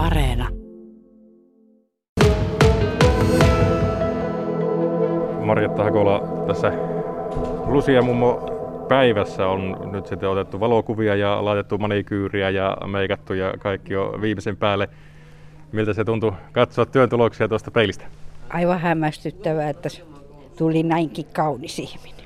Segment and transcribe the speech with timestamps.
[0.00, 0.48] Areena.
[5.44, 6.72] Marjatta Hakola tässä
[7.66, 8.32] Lucia mummo
[8.88, 14.56] päivässä on nyt sitten otettu valokuvia ja laitettu manikyyriä ja meikattu ja kaikki jo viimeisen
[14.56, 14.88] päälle.
[15.72, 18.04] Miltä se tuntui katsoa työn tuloksia tuosta peilistä?
[18.48, 19.88] Aivan hämmästyttävää, että
[20.58, 22.24] tuli näinkin kaunis ihminen.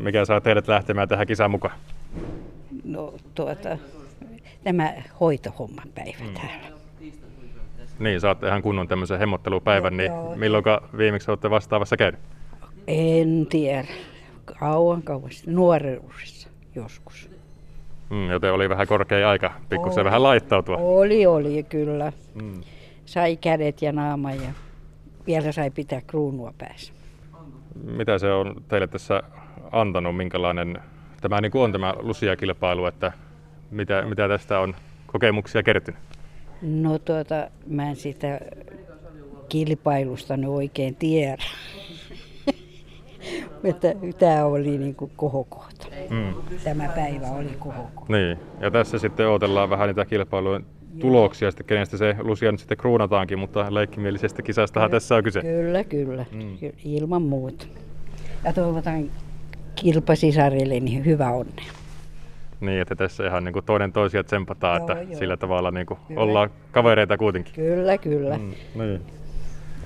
[0.00, 1.74] Mikä saa teidät lähtemään tähän kisaan mukaan?
[2.84, 3.78] No tuota,
[4.64, 6.34] tämä hoitohomman päivä mm.
[6.34, 6.80] täällä.
[7.98, 10.64] Niin, saatte ihan kunnon tämmöisen hemmottelupäivän, niin milloin
[10.96, 12.20] viimeksi olette vastaavassa käynyt?
[12.86, 13.84] En tiedä.
[14.60, 17.30] Kauan kauan nuoruudessa joskus.
[18.10, 20.76] Mm, joten oli vähän korkea aika pikkusen vähän laittautua.
[20.76, 22.12] Oli, oli kyllä.
[22.34, 22.60] Mm.
[23.04, 24.50] Sai kädet ja naama ja
[25.26, 26.92] vielä sai pitää kruunua päässä.
[27.84, 29.22] Mitä se on teille tässä
[29.72, 30.78] antanut, minkälainen
[31.20, 33.12] tämä niin kuin on tämä Lucia-kilpailu, että
[33.70, 34.74] mitä, mitä tästä on
[35.06, 36.00] kokemuksia kertynyt?
[36.62, 38.40] No tuota, mä en sitä
[39.48, 41.42] kilpailusta nyt oikein tiedä.
[43.64, 45.86] että tämä oli niin kuin kohokohta.
[46.10, 46.34] Mm.
[46.64, 48.12] Tämä päivä oli kohokohta.
[48.12, 50.64] Niin, ja tässä sitten odotellaan vähän niitä kilpailujen
[51.00, 55.40] tuloksia, sitten kenestä se Lucia nyt sitten kruunataankin, mutta leikkimielisestä kisastahan kyllä, tässä on kyse.
[55.40, 56.58] Kyllä, kyllä, mm.
[56.84, 57.66] ilman muuta.
[58.44, 59.10] Ja toivotan
[59.74, 61.79] kilpasisarille niin hyvä onnea.
[62.60, 65.18] Niin, että tässä ihan niin kuin toinen toisia tsempataan, joo, että joo.
[65.18, 67.54] sillä tavalla niin kuin ollaan kavereita kuitenkin.
[67.54, 68.38] Kyllä, kyllä.
[68.38, 69.00] Mm, niin.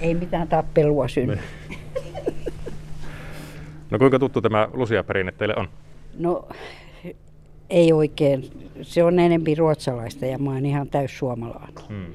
[0.00, 1.34] Ei mitään tappelua synny.
[1.34, 1.78] Niin.
[3.90, 5.68] no kuinka tuttu tämä Lusia-perinne teille on?
[6.18, 6.48] No
[7.70, 8.50] ei oikein.
[8.82, 11.84] Se on enemmän ruotsalaista ja mä oon ihan täys suomalainen.
[11.88, 12.14] Hmm.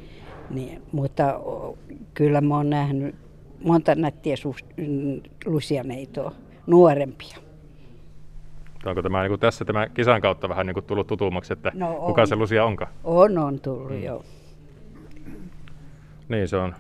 [0.49, 1.39] Niin, mutta
[2.13, 3.15] kyllä mä oon nähnyt
[3.63, 4.35] monta nättiä
[5.45, 6.31] lusianeitoa,
[6.67, 7.37] nuorempia.
[8.89, 11.95] Onko tämä niin kuin tässä tämä kisan kautta vähän niin kuin tullut tutummaksi, että no
[12.05, 12.91] kuka se Lusia onkaan?
[13.03, 14.03] On, on tullut, mm.
[14.03, 14.23] joo.
[16.29, 16.75] Niin, se on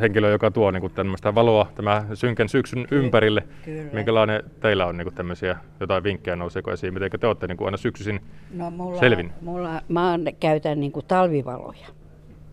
[0.00, 3.42] henkilö, joka tuo niin kuin tämmöistä valoa tämä synkän syksyn ympärille.
[3.64, 3.92] Kyllä.
[3.92, 6.94] Minkälainen teillä on niin kuin tämmöisiä jotain vinkkejä nouseeko esiin?
[6.94, 8.20] Miten te olette niin kuin aina syksyisin
[8.54, 9.32] no, mulla, selvin?
[9.40, 11.86] Mulla, mä käytän niin kuin talvivaloja,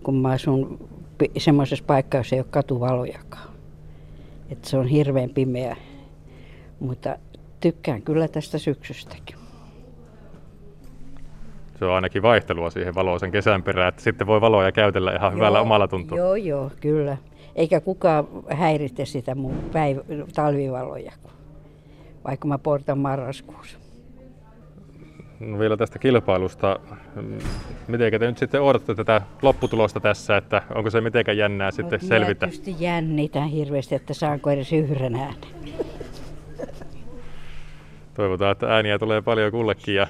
[0.04, 0.90] kun mä asun
[1.38, 3.50] semmoisessa paikassa, jossa ei ole katuvalojakaan.
[4.50, 5.76] Et se on hirveän pimeä.
[6.80, 7.16] Mutta
[7.60, 9.36] tykkään kyllä tästä syksystäkin.
[11.80, 15.36] Se on ainakin vaihtelua siihen valoisen kesän perään, että sitten voi valoja käytellä ihan joo,
[15.36, 16.18] hyvällä omalla tuntua.
[16.18, 17.18] Joo, joo, kyllä.
[17.56, 21.12] Eikä kukaan häiritse sitä mun päiv- talvivaloja,
[22.28, 23.80] vaikka mä portan marraskuussa.
[25.40, 26.80] No vielä tästä kilpailusta.
[27.88, 32.00] Miten te nyt sitten odotatte tätä lopputulosta tässä, että onko se mitenkään jännää no, sitten
[32.00, 32.48] selvitä?
[32.48, 35.59] Tietysti jännitän hirveästi, että saanko edes yhden äänen.
[38.20, 40.08] Toivotaan, että ääniä tulee paljon kullekin ja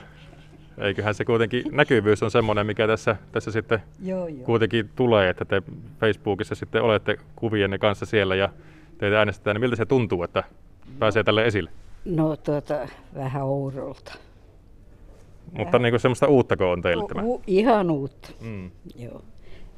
[0.77, 4.45] eiköhän se kuitenkin näkyvyys on semmoinen, mikä tässä, tässä sitten joo, joo.
[4.45, 5.61] kuitenkin tulee, että te
[5.99, 8.49] Facebookissa sitten olette kuvienne kanssa siellä ja
[8.97, 10.43] teitä äänestetään, niin miltä se tuntuu, että
[10.99, 11.71] pääsee tälle esille?
[12.05, 14.13] No tuota, vähän oudolta.
[15.51, 17.21] Mutta niin kuin semmoista uuttako on teille tämä?
[17.23, 18.71] U- ihan uutta, mm.
[18.95, 19.21] joo.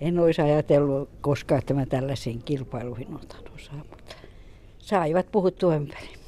[0.02, 4.16] En olisi ajatellut koskaan, että mä tällaisiin kilpailuihin otan osaa, mutta
[4.78, 6.21] saivat puhuttua ympäri.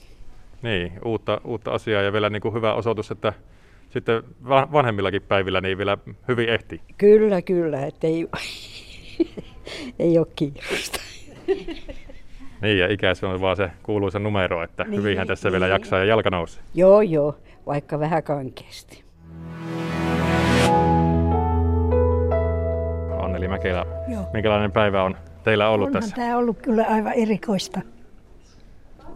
[0.64, 3.34] Niin, uutta, uutta asiaa ja vielä niin kuin hyvä osoitus, että
[3.90, 5.98] sitten vanhemmillakin päivillä niin vielä
[6.28, 6.82] hyvin ehti.
[6.98, 8.28] Kyllä, kyllä, että ei,
[10.00, 11.00] ei ole kiirusta.
[12.62, 15.52] Niin, ja ikä se on vaan se kuuluisa numero, että niin, hyvinhän tässä niin.
[15.52, 16.64] vielä jaksaa ja jalka nousee.
[16.74, 17.36] Joo, joo,
[17.66, 19.04] vaikka vähän kankeasti.
[23.20, 24.24] Anneli Mäkelä, joo.
[24.34, 26.16] minkälainen päivä on teillä ollut Onhan tässä?
[26.16, 27.82] tämä ollut kyllä aivan erikoista.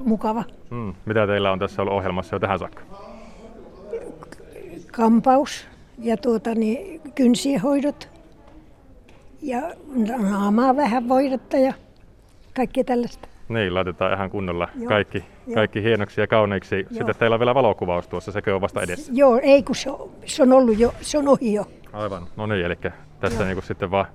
[0.05, 0.43] Mukava.
[0.69, 0.93] Hmm.
[1.05, 2.81] Mitä teillä on tässä ollut ohjelmassa jo tähän saakka?
[4.97, 5.67] kampaus
[5.99, 8.09] ja tuota, niin, kynsien hoidot
[9.41, 9.61] ja
[10.29, 11.73] naamaa vähän voidetta ja
[12.55, 13.27] kaikki tällaista.
[13.49, 14.89] Niin, laitetaan ihan kunnolla Joo.
[14.89, 16.75] kaikki, kaikki hienoksi ja kauneiksi.
[16.75, 16.87] Joo.
[16.91, 19.11] Sitten teillä on vielä valokuvaus tuossa, sekö on vasta edessä?
[19.15, 21.65] Joo, ei kun se on, se on ollut jo, se on ohi jo.
[21.93, 22.75] Aivan, no niin, eli
[23.19, 24.05] tässä niin sitten vaan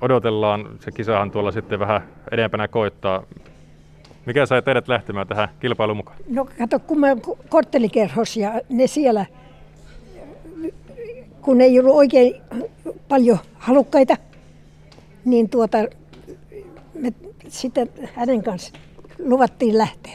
[0.00, 0.68] odotellaan.
[0.80, 3.22] Se kisahan tuolla sitten vähän edempänä koittaa.
[4.26, 6.18] Mikä sai teidät lähtemään tähän kilpailuun mukaan?
[6.28, 7.16] No kato, kun mä
[7.48, 9.26] korttelikerhos ja ne siellä
[11.42, 12.34] kun ei ollut oikein
[13.08, 14.16] paljon halukkaita,
[15.24, 15.78] niin tuota,
[16.94, 17.12] me
[17.48, 18.78] sitten hänen kanssa
[19.24, 20.12] luvattiin lähteä.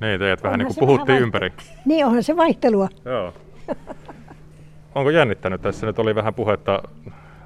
[0.00, 1.52] Niin, teidät vähän niin kuin puhuttiin ympäri.
[1.84, 2.88] Niin, onhan se vaihtelua.
[3.04, 3.32] Joo.
[4.94, 5.86] Onko jännittänyt tässä?
[5.86, 6.82] Nyt oli vähän puhetta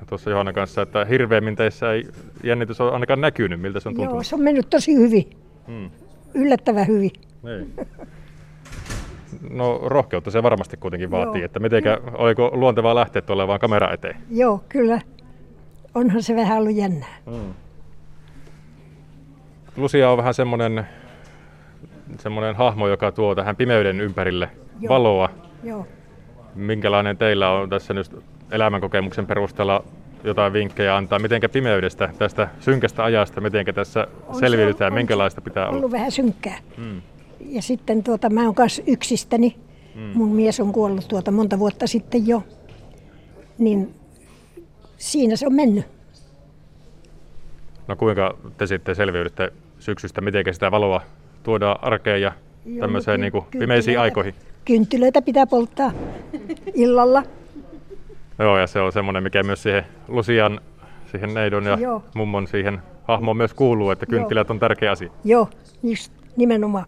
[0.08, 2.04] tuossa Johanna kanssa, että hirveämmin teissä ei
[2.44, 3.60] jännitys ole ainakaan näkynyt.
[3.60, 4.14] Miltä se on tuntunut?
[4.14, 5.30] Joo, se on mennyt tosi hyvin.
[5.68, 5.90] Hmm.
[6.34, 7.10] Yllättävän hyvin.
[7.42, 7.74] Niin.
[9.50, 11.44] No rohkeutta se varmasti kuitenkin vaatii, Joo.
[11.44, 14.16] että mitenkä, oliko luontevaa lähteä tuolle vaan kamera eteen?
[14.30, 15.00] Joo, kyllä.
[15.94, 17.16] onhan se vähän ollut jännää.
[17.26, 17.54] Mm.
[19.76, 20.86] Lucia on vähän semmoinen,
[22.18, 24.50] semmoinen hahmo, joka tuo tähän pimeyden ympärille
[24.80, 24.94] Joo.
[24.94, 25.30] valoa.
[25.64, 25.86] Joo.
[26.54, 28.10] Minkälainen teillä on tässä nyt
[28.50, 29.84] elämänkokemuksen perusteella
[30.24, 35.72] jotain vinkkejä antaa, miten pimeydestä, tästä synkästä ajasta, miten tässä on selviydytään, minkälaista pitää ollut
[35.72, 35.80] olla?
[35.80, 36.58] ollut vähän synkkää.
[36.76, 37.02] Hmm.
[37.40, 39.56] Ja sitten tuota, mä oon kanssa yksistäni.
[39.94, 40.10] Hmm.
[40.14, 42.42] Mun mies on kuollut tuota monta vuotta sitten jo.
[43.58, 43.94] Niin
[44.96, 45.84] siinä se on mennyt.
[47.88, 51.00] No kuinka te sitten selviydytte syksystä, miten sitä valoa
[51.42, 52.32] tuodaan arkeen ja
[52.66, 54.34] Joo, tämmöiseen niin pimeisiin aikoihin?
[54.64, 55.92] Kynttilöitä pitää polttaa
[56.74, 57.22] illalla.
[58.38, 60.60] Joo, ja se on semmoinen, mikä myös siihen Lusian,
[61.06, 62.02] siihen neidon ja Joo.
[62.14, 64.54] mummon siihen hahmoon myös kuuluu, että kynttilät Joo.
[64.54, 65.10] on tärkeä asia.
[65.24, 65.48] Joo,
[65.82, 66.86] just nimenomaan.